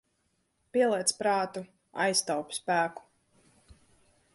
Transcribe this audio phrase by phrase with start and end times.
[0.77, 1.63] Pieliec prātu,
[2.07, 3.09] aiztaupi spēku.